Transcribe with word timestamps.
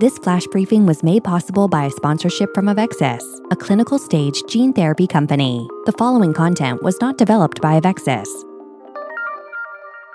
This 0.00 0.18
flash 0.18 0.44
briefing 0.48 0.86
was 0.86 1.04
made 1.04 1.22
possible 1.22 1.68
by 1.68 1.84
a 1.84 1.90
sponsorship 1.90 2.52
from 2.52 2.66
Avexis, 2.66 3.22
a 3.52 3.56
clinical 3.56 3.96
stage 3.96 4.42
gene 4.48 4.72
therapy 4.72 5.06
company. 5.06 5.68
The 5.86 5.92
following 5.92 6.34
content 6.34 6.82
was 6.82 7.00
not 7.00 7.16
developed 7.16 7.60
by 7.60 7.80
Avexis. 7.80 8.26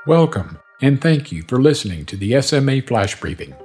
Welcome, 0.05 0.60
and 0.81 1.02
thank 1.02 1.31
you 1.31 1.44
for 1.44 1.62
listening 1.62 2.04
to 2.07 2.18
the 2.18 2.42
SMA 2.42 2.81
Flash 2.81 3.18
Briefing. 3.21 3.55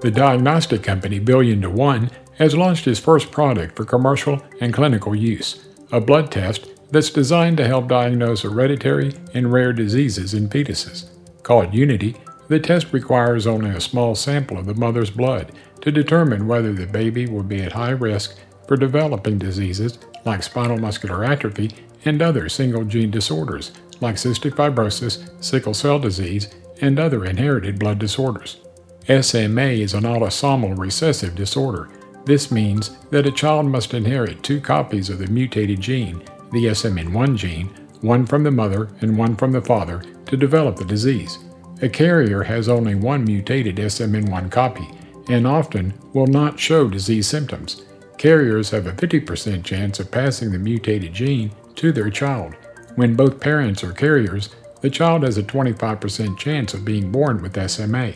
The 0.00 0.10
diagnostic 0.10 0.82
company 0.82 1.18
Billion 1.18 1.60
to 1.60 1.68
One 1.68 2.10
has 2.38 2.56
launched 2.56 2.86
its 2.86 3.00
first 3.00 3.30
product 3.30 3.76
for 3.76 3.84
commercial 3.84 4.42
and 4.62 4.72
clinical 4.72 5.14
use, 5.14 5.68
a 5.92 6.00
blood 6.00 6.32
test 6.32 6.68
that's 6.90 7.10
designed 7.10 7.58
to 7.58 7.66
help 7.66 7.88
diagnose 7.88 8.40
hereditary 8.40 9.12
and 9.34 9.52
rare 9.52 9.74
diseases 9.74 10.32
in 10.32 10.48
fetuses. 10.48 11.10
Called 11.42 11.74
Unity, 11.74 12.16
the 12.52 12.60
test 12.60 12.92
requires 12.92 13.46
only 13.46 13.70
a 13.70 13.80
small 13.80 14.14
sample 14.14 14.58
of 14.58 14.66
the 14.66 14.74
mother's 14.74 15.08
blood 15.08 15.52
to 15.80 15.90
determine 15.90 16.46
whether 16.46 16.74
the 16.74 16.86
baby 16.86 17.24
will 17.24 17.42
be 17.42 17.62
at 17.62 17.72
high 17.72 17.92
risk 17.92 18.36
for 18.68 18.76
developing 18.76 19.38
diseases 19.38 19.98
like 20.26 20.42
spinal 20.42 20.76
muscular 20.76 21.24
atrophy 21.24 21.70
and 22.04 22.20
other 22.20 22.50
single 22.50 22.84
gene 22.84 23.10
disorders 23.10 23.72
like 24.02 24.16
cystic 24.16 24.50
fibrosis, 24.50 25.30
sickle 25.42 25.72
cell 25.72 25.98
disease, 25.98 26.50
and 26.82 26.98
other 27.00 27.24
inherited 27.24 27.78
blood 27.78 27.98
disorders. 27.98 28.60
SMA 29.06 29.70
is 29.80 29.94
an 29.94 30.04
autosomal 30.04 30.76
recessive 30.76 31.34
disorder. 31.34 31.88
This 32.26 32.50
means 32.50 32.98
that 33.08 33.26
a 33.26 33.32
child 33.32 33.64
must 33.64 33.94
inherit 33.94 34.42
two 34.42 34.60
copies 34.60 35.08
of 35.08 35.20
the 35.20 35.26
mutated 35.28 35.80
gene, 35.80 36.22
the 36.52 36.66
SMN1 36.66 37.34
gene, 37.34 37.68
one 38.02 38.26
from 38.26 38.42
the 38.42 38.50
mother 38.50 38.90
and 39.00 39.16
one 39.16 39.36
from 39.36 39.52
the 39.52 39.62
father, 39.62 40.02
to 40.26 40.36
develop 40.36 40.76
the 40.76 40.84
disease. 40.84 41.38
A 41.82 41.88
carrier 41.88 42.44
has 42.44 42.68
only 42.68 42.94
one 42.94 43.24
mutated 43.24 43.74
SMN1 43.74 44.52
copy 44.52 44.88
and 45.28 45.48
often 45.48 45.92
will 46.12 46.28
not 46.28 46.60
show 46.60 46.88
disease 46.88 47.26
symptoms. 47.26 47.82
Carriers 48.18 48.70
have 48.70 48.86
a 48.86 48.92
50% 48.92 49.64
chance 49.64 49.98
of 49.98 50.12
passing 50.12 50.52
the 50.52 50.60
mutated 50.60 51.12
gene 51.12 51.50
to 51.74 51.90
their 51.90 52.08
child. 52.08 52.54
When 52.94 53.16
both 53.16 53.40
parents 53.40 53.82
are 53.82 53.92
carriers, 53.92 54.50
the 54.80 54.90
child 54.90 55.24
has 55.24 55.38
a 55.38 55.42
25% 55.42 56.38
chance 56.38 56.72
of 56.72 56.84
being 56.84 57.10
born 57.10 57.42
with 57.42 57.68
SMA. 57.68 58.12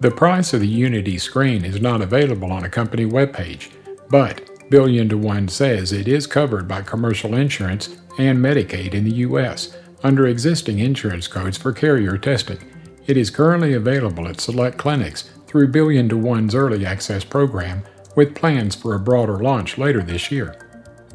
The 0.00 0.10
price 0.10 0.52
of 0.52 0.60
the 0.60 0.68
Unity 0.68 1.16
screen 1.16 1.64
is 1.64 1.80
not 1.80 2.02
available 2.02 2.52
on 2.52 2.64
a 2.64 2.70
company 2.70 3.06
webpage, 3.06 3.70
but 4.10 4.68
Billion 4.68 5.08
to 5.08 5.16
One 5.16 5.48
says 5.48 5.92
it 5.92 6.08
is 6.08 6.26
covered 6.26 6.68
by 6.68 6.82
commercial 6.82 7.34
insurance 7.34 7.96
and 8.18 8.38
Medicaid 8.38 8.92
in 8.92 9.04
the 9.04 9.14
U.S. 9.16 9.74
under 10.02 10.26
existing 10.26 10.78
insurance 10.78 11.26
codes 11.26 11.56
for 11.56 11.72
carrier 11.72 12.18
testing. 12.18 12.58
It 13.08 13.16
is 13.16 13.30
currently 13.30 13.72
available 13.72 14.28
at 14.28 14.38
select 14.38 14.76
clinics 14.76 15.30
through 15.46 15.68
Billion 15.68 16.10
to 16.10 16.18
One's 16.18 16.54
early 16.54 16.84
access 16.84 17.24
program, 17.24 17.82
with 18.14 18.34
plans 18.34 18.74
for 18.74 18.94
a 18.94 19.00
broader 19.00 19.38
launch 19.38 19.78
later 19.78 20.02
this 20.02 20.30
year. 20.30 20.54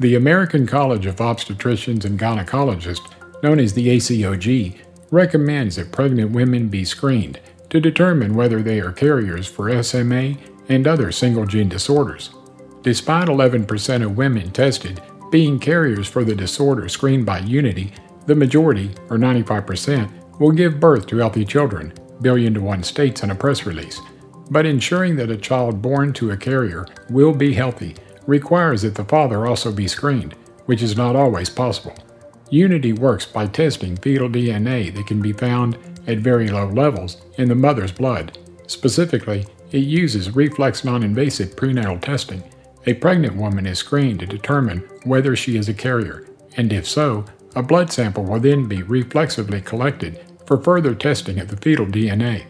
The 0.00 0.16
American 0.16 0.66
College 0.66 1.06
of 1.06 1.16
Obstetricians 1.16 2.04
and 2.04 2.18
Gynecologists, 2.18 3.08
known 3.44 3.60
as 3.60 3.74
the 3.74 3.86
ACOG, 3.86 4.76
recommends 5.12 5.76
that 5.76 5.92
pregnant 5.92 6.32
women 6.32 6.68
be 6.68 6.84
screened 6.84 7.38
to 7.70 7.80
determine 7.80 8.34
whether 8.34 8.60
they 8.60 8.80
are 8.80 8.90
carriers 8.90 9.46
for 9.46 9.80
SMA 9.80 10.34
and 10.68 10.88
other 10.88 11.12
single 11.12 11.46
gene 11.46 11.68
disorders. 11.68 12.30
Despite 12.82 13.28
11% 13.28 14.04
of 14.04 14.16
women 14.16 14.50
tested 14.50 15.00
being 15.30 15.60
carriers 15.60 16.08
for 16.08 16.24
the 16.24 16.34
disorder 16.34 16.88
screened 16.88 17.24
by 17.24 17.38
Unity, 17.38 17.92
the 18.26 18.34
majority, 18.34 18.90
or 19.10 19.16
95%, 19.16 20.10
will 20.38 20.52
give 20.52 20.80
birth 20.80 21.06
to 21.06 21.18
healthy 21.18 21.44
children, 21.44 21.92
Billion 22.20 22.54
to 22.54 22.60
One 22.60 22.82
states 22.82 23.22
in 23.22 23.30
a 23.30 23.34
press 23.34 23.66
release. 23.66 24.00
But 24.50 24.66
ensuring 24.66 25.16
that 25.16 25.30
a 25.30 25.36
child 25.36 25.80
born 25.80 26.12
to 26.14 26.30
a 26.30 26.36
carrier 26.36 26.86
will 27.10 27.32
be 27.32 27.54
healthy 27.54 27.96
requires 28.26 28.82
that 28.82 28.94
the 28.94 29.04
father 29.04 29.46
also 29.46 29.72
be 29.72 29.88
screened, 29.88 30.34
which 30.66 30.82
is 30.82 30.96
not 30.96 31.16
always 31.16 31.50
possible. 31.50 31.94
Unity 32.50 32.92
works 32.92 33.26
by 33.26 33.46
testing 33.46 33.96
fetal 33.96 34.28
DNA 34.28 34.94
that 34.94 35.06
can 35.06 35.20
be 35.20 35.32
found 35.32 35.78
at 36.06 36.18
very 36.18 36.48
low 36.48 36.68
levels 36.68 37.22
in 37.38 37.48
the 37.48 37.54
mother's 37.54 37.92
blood. 37.92 38.38
Specifically, 38.66 39.46
it 39.72 39.78
uses 39.78 40.36
reflex 40.36 40.84
non 40.84 41.02
invasive 41.02 41.56
prenatal 41.56 41.98
testing. 41.98 42.42
A 42.86 42.94
pregnant 42.94 43.36
woman 43.36 43.66
is 43.66 43.78
screened 43.78 44.20
to 44.20 44.26
determine 44.26 44.80
whether 45.04 45.34
she 45.34 45.56
is 45.56 45.68
a 45.68 45.74
carrier, 45.74 46.26
and 46.56 46.72
if 46.72 46.86
so, 46.86 47.24
a 47.54 47.62
blood 47.62 47.92
sample 47.92 48.24
will 48.24 48.40
then 48.40 48.66
be 48.66 48.82
reflexively 48.82 49.60
collected 49.60 50.20
for 50.46 50.60
further 50.60 50.94
testing 50.94 51.38
of 51.38 51.48
the 51.48 51.56
fetal 51.56 51.86
DNA. 51.86 52.44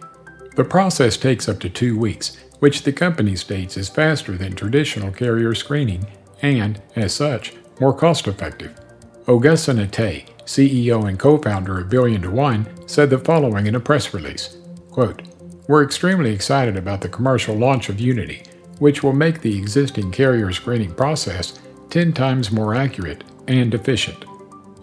The 0.57 0.65
process 0.65 1.17
takes 1.17 1.49
up 1.49 1.61
to 1.61 1.69
two 1.69 1.99
weeks, 1.99 2.37
which 2.61 2.83
the 2.83 2.93
company 2.93 3.37
states 3.37 3.77
is 3.77 3.89
faster 3.89 4.37
than 4.37 4.55
traditional 4.55 5.13
carrier 5.13 5.55
screening 5.55 6.07
and, 6.43 6.81
as 6.97 7.13
such, 7.13 7.55
more 7.81 7.93
cost 7.93 8.27
effective. 8.29 8.79
Oguzhan 9.27 9.85
Atay, 9.85 10.27
CEO 10.45 11.09
and 11.09 11.19
co 11.19 11.39
founder 11.39 11.81
of 11.81 11.89
Billion 11.89 12.23
to 12.23 12.31
One, 12.31 12.67
said 12.87 13.11
the 13.11 13.19
following 13.19 13.67
in 13.67 13.75
a 13.75 13.81
press 13.81 14.15
release 14.15 14.59
quote, 14.91 15.23
We're 15.67 15.83
extremely 15.83 16.33
excited 16.33 16.77
about 16.77 17.01
the 17.01 17.09
commercial 17.09 17.57
launch 17.57 17.89
of 17.89 17.99
Unity, 17.99 18.45
which 18.79 19.03
will 19.03 19.13
make 19.13 19.41
the 19.41 19.57
existing 19.59 20.13
carrier 20.13 20.53
screening 20.53 20.95
process 20.95 21.59
10 21.91 22.13
times 22.13 22.53
more 22.53 22.75
accurate 22.75 23.25
and 23.49 23.75
efficient. 23.75 24.25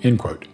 End 0.03 0.19
quote. 0.19 0.47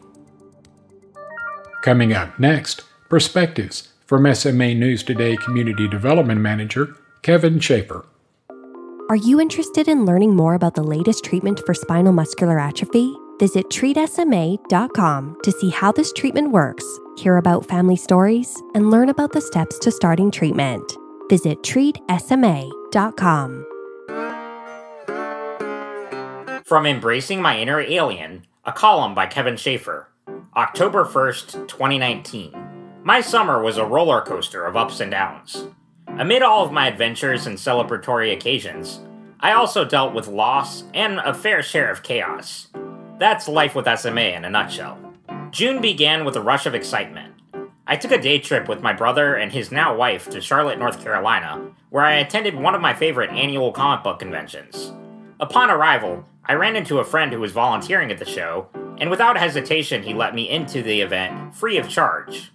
Coming 1.83 2.13
up 2.13 2.39
next, 2.39 2.83
perspectives 3.09 3.89
from 4.05 4.33
SMA 4.33 4.73
News 4.73 5.03
Today 5.03 5.37
Community 5.37 5.87
Development 5.87 6.41
Manager 6.41 6.95
Kevin 7.21 7.59
Schaefer. 7.59 8.05
Are 9.09 9.15
you 9.15 9.39
interested 9.39 9.87
in 9.87 10.05
learning 10.05 10.35
more 10.35 10.53
about 10.53 10.75
the 10.75 10.83
latest 10.83 11.23
treatment 11.23 11.61
for 11.65 11.73
spinal 11.73 12.11
muscular 12.11 12.59
atrophy? 12.59 13.15
Visit 13.39 13.69
treatsma.com 13.69 15.37
to 15.43 15.51
see 15.51 15.69
how 15.69 15.91
this 15.91 16.11
treatment 16.11 16.51
works, 16.51 16.83
hear 17.17 17.37
about 17.37 17.65
family 17.65 17.95
stories, 17.95 18.61
and 18.73 18.91
learn 18.91 19.09
about 19.09 19.31
the 19.31 19.39
steps 19.39 19.79
to 19.79 19.91
starting 19.91 20.29
treatment. 20.29 20.91
Visit 21.29 21.61
treatsma.com. 21.61 23.65
From 26.65 26.85
Embracing 26.85 27.41
My 27.41 27.59
Inner 27.59 27.79
Alien, 27.79 28.45
a 28.67 28.71
column 28.73 29.15
by 29.15 29.25
Kevin 29.25 29.55
Schaefer. 29.55 30.09
October 30.57 31.05
1st, 31.05 31.69
2019. 31.69 32.53
My 33.01 33.21
summer 33.21 33.63
was 33.63 33.77
a 33.77 33.85
roller 33.85 34.19
coaster 34.19 34.65
of 34.65 34.75
ups 34.75 34.99
and 34.99 35.09
downs. 35.09 35.67
Amid 36.05 36.41
all 36.43 36.65
of 36.65 36.73
my 36.73 36.87
adventures 36.87 37.47
and 37.47 37.57
celebratory 37.57 38.33
occasions, 38.33 38.99
I 39.39 39.53
also 39.53 39.85
dealt 39.85 40.13
with 40.13 40.27
loss 40.27 40.83
and 40.93 41.19
a 41.19 41.33
fair 41.33 41.63
share 41.63 41.89
of 41.89 42.03
chaos. 42.03 42.67
That's 43.17 43.47
life 43.47 43.73
with 43.73 43.87
SMA 43.97 44.35
in 44.35 44.43
a 44.43 44.49
nutshell. 44.49 44.99
June 45.51 45.81
began 45.81 46.25
with 46.25 46.35
a 46.35 46.41
rush 46.41 46.65
of 46.65 46.75
excitement. 46.75 47.35
I 47.87 47.95
took 47.95 48.11
a 48.11 48.21
day 48.21 48.37
trip 48.37 48.67
with 48.67 48.81
my 48.81 48.91
brother 48.91 49.35
and 49.35 49.49
his 49.49 49.71
now 49.71 49.95
wife 49.95 50.29
to 50.31 50.41
Charlotte, 50.41 50.77
North 50.77 51.01
Carolina, 51.01 51.71
where 51.89 52.03
I 52.03 52.15
attended 52.15 52.53
one 52.53 52.75
of 52.75 52.81
my 52.81 52.93
favorite 52.93 53.29
annual 53.29 53.71
comic 53.71 54.03
book 54.03 54.19
conventions. 54.19 54.91
Upon 55.39 55.69
arrival, 55.69 56.25
I 56.45 56.53
ran 56.53 56.75
into 56.75 56.99
a 56.99 57.05
friend 57.05 57.31
who 57.31 57.39
was 57.39 57.51
volunteering 57.51 58.11
at 58.11 58.17
the 58.17 58.25
show 58.25 58.69
and 58.99 59.09
without 59.11 59.37
hesitation, 59.37 60.01
he 60.01 60.13
let 60.13 60.33
me 60.33 60.49
into 60.49 60.81
the 60.81 61.01
event 61.01 61.55
free 61.55 61.77
of 61.77 61.87
charge. 61.87 62.51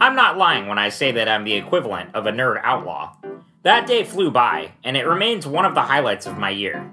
I'm 0.00 0.16
not 0.16 0.36
lying 0.36 0.66
when 0.66 0.78
I 0.78 0.88
say 0.88 1.12
that 1.12 1.28
I'm 1.28 1.44
the 1.44 1.54
equivalent 1.54 2.14
of 2.14 2.26
a 2.26 2.32
nerd 2.32 2.60
outlaw. 2.64 3.16
That 3.62 3.86
day 3.86 4.02
flew 4.02 4.30
by, 4.30 4.72
and 4.82 4.96
it 4.96 5.06
remains 5.06 5.46
one 5.46 5.64
of 5.64 5.74
the 5.74 5.82
highlights 5.82 6.26
of 6.26 6.36
my 6.36 6.50
year. 6.50 6.92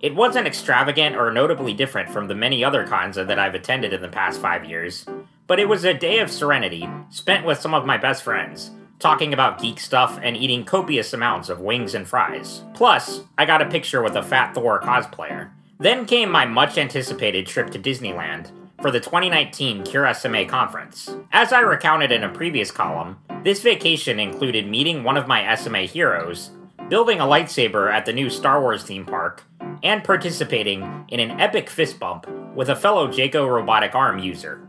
It 0.00 0.16
wasn't 0.16 0.48
extravagant 0.48 1.14
or 1.14 1.30
notably 1.30 1.74
different 1.74 2.10
from 2.10 2.26
the 2.26 2.34
many 2.34 2.64
other 2.64 2.86
cons 2.86 3.16
that 3.16 3.38
I've 3.38 3.54
attended 3.54 3.92
in 3.92 4.02
the 4.02 4.08
past 4.08 4.40
five 4.40 4.64
years, 4.64 5.06
but 5.46 5.60
it 5.60 5.68
was 5.68 5.84
a 5.84 5.94
day 5.94 6.18
of 6.18 6.30
serenity 6.30 6.88
spent 7.10 7.46
with 7.46 7.60
some 7.60 7.74
of 7.74 7.86
my 7.86 7.96
best 7.96 8.24
friends, 8.24 8.72
talking 9.00 9.32
about 9.32 9.60
geek 9.60 9.80
stuff 9.80 10.18
and 10.22 10.36
eating 10.36 10.64
copious 10.64 11.12
amounts 11.12 11.48
of 11.48 11.60
wings 11.60 11.94
and 11.94 12.06
fries. 12.06 12.62
Plus, 12.74 13.22
I 13.36 13.46
got 13.46 13.62
a 13.62 13.68
picture 13.68 14.02
with 14.02 14.14
a 14.14 14.22
Fat 14.22 14.54
Thor 14.54 14.80
cosplayer. 14.80 15.50
Then 15.78 16.04
came 16.04 16.30
my 16.30 16.44
much 16.44 16.76
anticipated 16.76 17.46
trip 17.46 17.70
to 17.70 17.78
Disneyland 17.78 18.50
for 18.82 18.90
the 18.90 19.00
2019 19.00 19.84
Cure 19.84 20.12
SMA 20.12 20.44
conference. 20.44 21.10
As 21.32 21.52
I 21.52 21.60
recounted 21.60 22.12
in 22.12 22.22
a 22.22 22.28
previous 22.28 22.70
column, 22.70 23.18
this 23.42 23.62
vacation 23.62 24.20
included 24.20 24.68
meeting 24.68 25.02
one 25.02 25.16
of 25.16 25.26
my 25.26 25.54
SMA 25.54 25.80
heroes, 25.80 26.50
building 26.88 27.20
a 27.20 27.24
lightsaber 27.24 27.90
at 27.90 28.04
the 28.04 28.12
new 28.12 28.28
Star 28.28 28.60
Wars 28.60 28.82
theme 28.82 29.06
park, 29.06 29.44
and 29.82 30.04
participating 30.04 31.06
in 31.08 31.20
an 31.20 31.40
epic 31.40 31.70
fist 31.70 31.98
bump 31.98 32.26
with 32.54 32.68
a 32.68 32.76
fellow 32.76 33.08
Jaco 33.08 33.48
robotic 33.50 33.94
arm 33.94 34.18
user. 34.18 34.68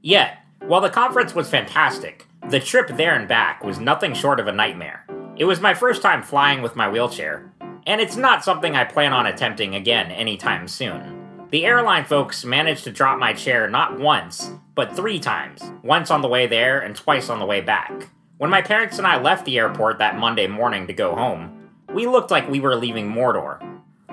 Yet, 0.00 0.38
while 0.60 0.80
the 0.80 0.90
conference 0.90 1.34
was 1.34 1.50
fantastic, 1.50 2.26
the 2.50 2.60
trip 2.60 2.88
there 2.88 3.14
and 3.14 3.28
back 3.28 3.64
was 3.64 3.78
nothing 3.78 4.14
short 4.14 4.40
of 4.40 4.46
a 4.46 4.52
nightmare. 4.52 5.06
It 5.36 5.44
was 5.44 5.60
my 5.60 5.74
first 5.74 6.02
time 6.02 6.22
flying 6.22 6.60
with 6.60 6.76
my 6.76 6.88
wheelchair, 6.88 7.52
and 7.86 8.00
it's 8.00 8.16
not 8.16 8.44
something 8.44 8.76
I 8.76 8.84
plan 8.84 9.12
on 9.12 9.26
attempting 9.26 9.74
again 9.74 10.10
anytime 10.10 10.68
soon. 10.68 11.46
The 11.50 11.64
airline 11.64 12.04
folks 12.04 12.44
managed 12.44 12.84
to 12.84 12.90
drop 12.90 13.18
my 13.18 13.32
chair 13.32 13.68
not 13.68 13.98
once, 13.98 14.52
but 14.74 14.96
three 14.96 15.18
times 15.18 15.62
once 15.82 16.10
on 16.10 16.22
the 16.22 16.28
way 16.28 16.46
there 16.46 16.80
and 16.80 16.96
twice 16.96 17.28
on 17.28 17.38
the 17.38 17.46
way 17.46 17.60
back. 17.60 18.08
When 18.38 18.50
my 18.50 18.62
parents 18.62 18.98
and 18.98 19.06
I 19.06 19.20
left 19.20 19.44
the 19.44 19.58
airport 19.58 19.98
that 19.98 20.18
Monday 20.18 20.46
morning 20.46 20.86
to 20.86 20.92
go 20.92 21.14
home, 21.14 21.70
we 21.92 22.06
looked 22.06 22.30
like 22.30 22.48
we 22.48 22.60
were 22.60 22.74
leaving 22.74 23.10
Mordor. 23.10 23.60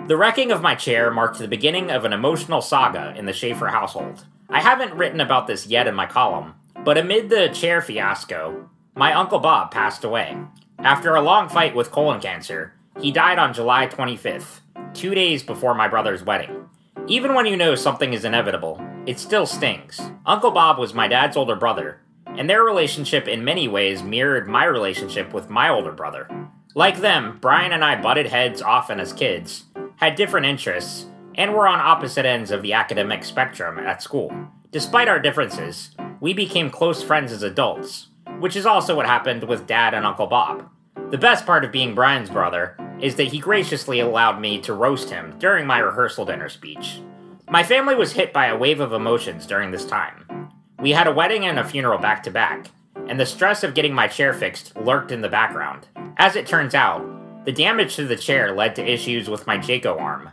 The 0.07 0.17
wrecking 0.17 0.51
of 0.51 0.61
my 0.61 0.75
chair 0.75 1.11
marked 1.11 1.39
the 1.39 1.47
beginning 1.47 1.89
of 1.91 2.05
an 2.05 2.13
emotional 2.13 2.61
saga 2.61 3.13
in 3.17 3.25
the 3.25 3.33
Schaefer 3.33 3.67
household. 3.67 4.25
I 4.49 4.61
haven't 4.61 4.95
written 4.95 5.21
about 5.21 5.47
this 5.47 5.67
yet 5.67 5.87
in 5.87 5.95
my 5.95 6.05
column, 6.05 6.55
but 6.89 6.97
amid 6.97 7.29
the 7.29 7.47
chair 7.49 7.83
fiasco, 7.83 8.67
my 8.95 9.13
Uncle 9.13 9.37
Bob 9.37 9.69
passed 9.69 10.03
away. 10.03 10.35
After 10.79 11.13
a 11.13 11.21
long 11.21 11.47
fight 11.47 11.75
with 11.75 11.91
colon 11.91 12.19
cancer, 12.19 12.73
he 12.99 13.11
died 13.11 13.37
on 13.37 13.53
July 13.53 13.85
25th, 13.85 14.61
two 14.95 15.13
days 15.13 15.43
before 15.43 15.75
my 15.75 15.87
brother's 15.87 16.23
wedding. 16.23 16.67
Even 17.05 17.35
when 17.35 17.45
you 17.45 17.55
know 17.55 17.75
something 17.75 18.11
is 18.11 18.25
inevitable, 18.25 18.81
it 19.05 19.19
still 19.19 19.45
stings. 19.45 20.01
Uncle 20.25 20.49
Bob 20.49 20.79
was 20.79 20.95
my 20.95 21.07
dad's 21.07 21.37
older 21.37 21.55
brother, 21.55 22.01
and 22.25 22.49
their 22.49 22.63
relationship 22.63 23.27
in 23.27 23.45
many 23.45 23.67
ways 23.67 24.01
mirrored 24.01 24.47
my 24.47 24.65
relationship 24.65 25.31
with 25.31 25.47
my 25.47 25.69
older 25.69 25.91
brother. 25.91 26.27
Like 26.73 27.01
them, 27.01 27.37
Brian 27.39 27.71
and 27.71 27.85
I 27.85 28.01
butted 28.01 28.25
heads 28.25 28.63
often 28.63 28.99
as 28.99 29.13
kids, 29.13 29.65
had 29.97 30.15
different 30.15 30.47
interests, 30.47 31.05
and 31.35 31.53
were 31.53 31.67
on 31.67 31.79
opposite 31.79 32.25
ends 32.25 32.49
of 32.49 32.63
the 32.63 32.73
academic 32.73 33.23
spectrum 33.23 33.77
at 33.77 34.01
school. 34.01 34.33
Despite 34.71 35.07
our 35.07 35.19
differences, 35.19 35.95
we 36.19 36.33
became 36.33 36.69
close 36.69 37.01
friends 37.01 37.31
as 37.31 37.43
adults, 37.43 38.07
which 38.39 38.55
is 38.55 38.65
also 38.65 38.95
what 38.95 39.05
happened 39.05 39.43
with 39.43 39.67
Dad 39.67 39.93
and 39.93 40.05
Uncle 40.05 40.27
Bob. 40.27 40.69
The 41.11 41.17
best 41.17 41.45
part 41.45 41.63
of 41.63 41.71
being 41.71 41.95
Brian's 41.95 42.29
brother 42.29 42.77
is 42.99 43.15
that 43.15 43.27
he 43.27 43.39
graciously 43.39 43.99
allowed 43.99 44.39
me 44.39 44.59
to 44.61 44.73
roast 44.73 45.09
him 45.09 45.35
during 45.39 45.65
my 45.65 45.79
rehearsal 45.79 46.25
dinner 46.25 46.49
speech. 46.49 47.01
My 47.49 47.63
family 47.63 47.95
was 47.95 48.11
hit 48.11 48.33
by 48.33 48.47
a 48.47 48.57
wave 48.57 48.79
of 48.79 48.93
emotions 48.93 49.47
during 49.47 49.71
this 49.71 49.85
time. 49.85 50.51
We 50.79 50.91
had 50.91 51.07
a 51.07 51.13
wedding 51.13 51.45
and 51.45 51.57
a 51.57 51.63
funeral 51.63 51.97
back 51.97 52.23
to 52.23 52.31
back, 52.31 52.67
and 53.07 53.19
the 53.19 53.25
stress 53.25 53.63
of 53.63 53.73
getting 53.73 53.93
my 53.93 54.07
chair 54.07 54.33
fixed 54.33 54.75
lurked 54.77 55.11
in 55.11 55.21
the 55.21 55.29
background. 55.29 55.87
As 56.17 56.35
it 56.35 56.45
turns 56.45 56.75
out, 56.75 57.45
the 57.45 57.51
damage 57.51 57.95
to 57.95 58.05
the 58.05 58.15
chair 58.15 58.53
led 58.53 58.75
to 58.75 58.85
issues 58.85 59.29
with 59.29 59.47
my 59.47 59.57
Jaco 59.57 59.99
arm. 59.99 60.29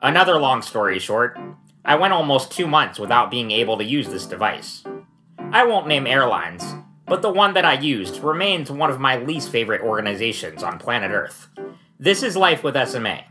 Another 0.00 0.40
long 0.40 0.62
story 0.62 0.98
short, 0.98 1.38
I 1.84 1.94
went 1.94 2.12
almost 2.12 2.50
two 2.50 2.66
months 2.66 2.98
without 2.98 3.30
being 3.30 3.50
able 3.50 3.76
to 3.78 3.84
use 3.84 4.08
this 4.08 4.26
device. 4.26 4.82
I 5.50 5.64
won't 5.64 5.86
name 5.86 6.06
airlines, 6.06 6.74
but 7.06 7.22
the 7.22 7.32
one 7.32 7.54
that 7.54 7.64
I 7.64 7.72
used 7.72 8.22
remains 8.22 8.70
one 8.70 8.90
of 8.90 9.00
my 9.00 9.16
least 9.16 9.48
favorite 9.48 9.80
organizations 9.80 10.62
on 10.62 10.78
planet 10.78 11.10
Earth. 11.10 11.48
This 11.98 12.22
is 12.22 12.36
life 12.36 12.62
with 12.62 12.76
SMA, 12.86 13.24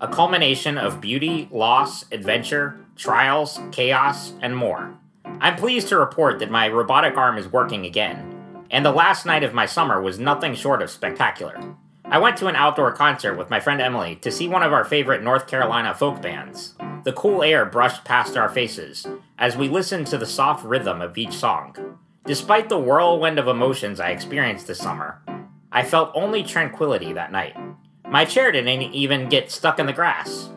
a 0.00 0.08
culmination 0.08 0.78
of 0.78 1.02
beauty, 1.02 1.46
loss, 1.52 2.10
adventure, 2.10 2.80
trials, 2.96 3.60
chaos, 3.70 4.32
and 4.40 4.56
more. 4.56 4.96
I'm 5.40 5.56
pleased 5.56 5.88
to 5.88 5.98
report 5.98 6.38
that 6.38 6.50
my 6.50 6.68
robotic 6.68 7.18
arm 7.18 7.36
is 7.36 7.52
working 7.52 7.84
again, 7.84 8.64
and 8.70 8.82
the 8.82 8.90
last 8.90 9.26
night 9.26 9.44
of 9.44 9.52
my 9.52 9.66
summer 9.66 10.00
was 10.00 10.18
nothing 10.18 10.54
short 10.54 10.80
of 10.80 10.90
spectacular. 10.90 11.76
I 12.06 12.16
went 12.16 12.38
to 12.38 12.46
an 12.46 12.56
outdoor 12.56 12.92
concert 12.92 13.36
with 13.36 13.50
my 13.50 13.60
friend 13.60 13.82
Emily 13.82 14.16
to 14.22 14.32
see 14.32 14.48
one 14.48 14.62
of 14.62 14.72
our 14.72 14.86
favorite 14.86 15.22
North 15.22 15.46
Carolina 15.46 15.94
folk 15.94 16.22
bands. 16.22 16.72
The 17.04 17.12
cool 17.12 17.42
air 17.42 17.66
brushed 17.66 18.04
past 18.04 18.38
our 18.38 18.48
faces 18.48 19.06
as 19.38 19.56
we 19.56 19.68
listened 19.68 20.06
to 20.08 20.18
the 20.18 20.26
soft 20.26 20.64
rhythm 20.64 21.00
of 21.00 21.16
each 21.16 21.32
song. 21.32 21.98
Despite 22.26 22.68
the 22.68 22.78
whirlwind 22.78 23.38
of 23.38 23.46
emotions 23.46 24.00
I 24.00 24.10
experienced 24.10 24.66
this 24.66 24.78
summer, 24.78 25.22
I 25.70 25.84
felt 25.84 26.12
only 26.14 26.42
tranquility 26.42 27.12
that 27.12 27.32
night. 27.32 27.56
My 28.08 28.24
chair 28.24 28.50
didn't 28.50 28.92
even 28.92 29.28
get 29.28 29.50
stuck 29.50 29.78
in 29.78 29.86
the 29.86 29.92
grass. 29.92 30.50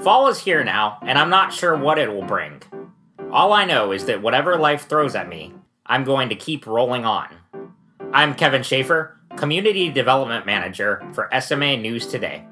Fall 0.00 0.28
is 0.28 0.40
here 0.40 0.64
now, 0.64 0.98
and 1.02 1.18
I'm 1.18 1.30
not 1.30 1.52
sure 1.52 1.76
what 1.76 1.98
it 1.98 2.12
will 2.12 2.24
bring. 2.24 2.62
All 3.30 3.52
I 3.52 3.64
know 3.64 3.92
is 3.92 4.06
that 4.06 4.22
whatever 4.22 4.56
life 4.56 4.88
throws 4.88 5.14
at 5.14 5.28
me, 5.28 5.54
I'm 5.86 6.04
going 6.04 6.28
to 6.30 6.34
keep 6.34 6.66
rolling 6.66 7.04
on. 7.04 7.28
I'm 8.12 8.34
Kevin 8.34 8.62
Schaefer, 8.62 9.18
Community 9.36 9.90
Development 9.90 10.46
Manager 10.46 11.02
for 11.12 11.28
SMA 11.40 11.76
News 11.76 12.06
Today. 12.06 12.44